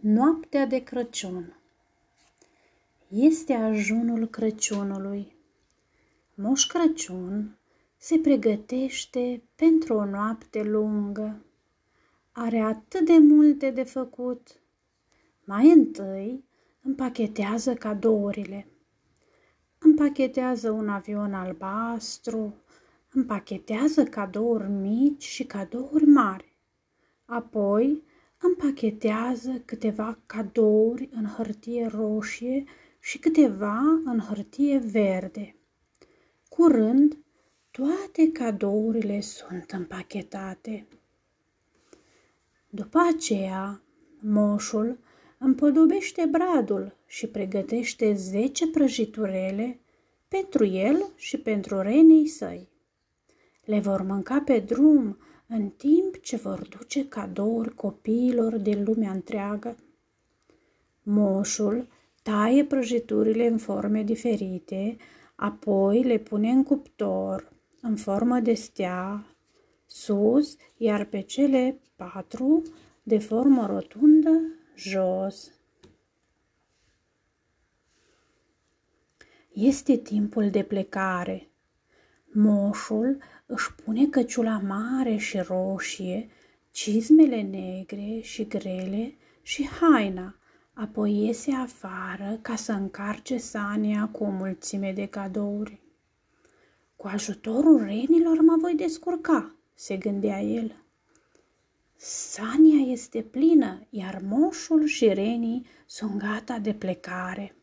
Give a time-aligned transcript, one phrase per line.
[0.00, 1.56] Noaptea de Crăciun
[3.08, 5.36] Este ajunul Crăciunului.
[6.34, 7.58] Moș Crăciun
[7.96, 11.44] se pregătește pentru o noapte lungă.
[12.32, 14.60] Are atât de multe de făcut.
[15.44, 16.44] Mai întâi
[16.82, 18.66] împachetează cadourile.
[19.78, 22.54] Împachetează un avion albastru,
[23.12, 26.56] împachetează cadouri mici și cadouri mari.
[27.24, 28.02] Apoi
[28.38, 32.64] împachetează câteva cadouri în hârtie roșie
[33.00, 35.54] și câteva în hârtie verde.
[36.48, 37.18] Curând,
[37.70, 40.86] toate cadourile sunt împachetate.
[42.68, 43.80] După aceea,
[44.20, 44.98] moșul
[45.38, 49.78] împodobește bradul și pregătește zece prăjiturele
[50.28, 52.68] pentru el și pentru renii săi.
[53.64, 59.76] Le vor mânca pe drum în timp ce vor duce cadouri copiilor din lumea întreagă.
[61.02, 61.88] Moșul
[62.22, 64.96] taie prăjiturile în forme diferite,
[65.36, 67.52] apoi le pune în cuptor,
[67.82, 69.26] în formă de stea,
[69.86, 72.62] sus, iar pe cele patru,
[73.02, 74.40] de formă rotundă,
[74.76, 75.52] jos.
[79.52, 81.50] Este timpul de plecare.
[82.38, 86.28] Moșul își pune căciula mare și roșie,
[86.70, 90.34] cizmele negre și grele și haina,
[90.72, 95.80] apoi iese afară ca să încarce sania cu o mulțime de cadouri.
[96.96, 100.84] Cu ajutorul renilor mă voi descurca, se gândea el.
[101.96, 107.54] Sania este plină, iar moșul și renii sunt gata de plecare.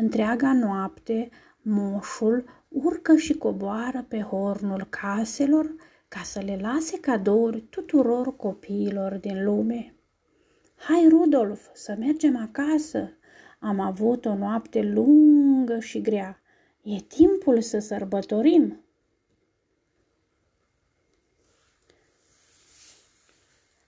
[0.00, 1.28] Întreaga noapte,
[1.62, 5.74] moșul urcă și coboară pe hornul caselor
[6.08, 9.94] ca să le lase cadouri tuturor copiilor din lume.
[10.76, 13.12] Hai, Rudolf, să mergem acasă.
[13.58, 16.40] Am avut o noapte lungă și grea.
[16.82, 18.80] E timpul să sărbătorim.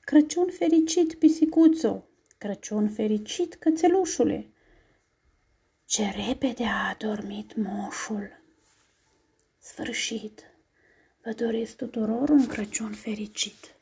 [0.00, 2.04] Crăciun fericit, pisicuțo!
[2.38, 4.48] Crăciun fericit, cățelușule!
[5.86, 8.42] Ce repede a adormit moșul!
[9.58, 10.42] Sfârșit!
[11.22, 13.74] Vă doresc tuturor un Crăciun fericit!